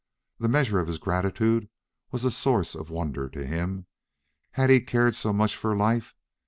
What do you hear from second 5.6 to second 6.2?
life?